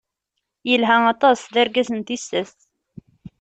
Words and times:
Yelha 0.69 0.97
aṭas 1.13 1.39
d 1.53 1.55
argaz 1.61 1.89
n 1.97 1.99
tissas. 2.07 2.53